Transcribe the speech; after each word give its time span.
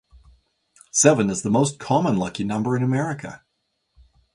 Seven 0.89 1.29
is 1.29 1.43
the 1.43 1.51
most 1.51 1.77
common 1.77 2.17
lucky 2.17 2.43
number 2.43 2.75
in 2.75 2.81
America. 2.81 3.43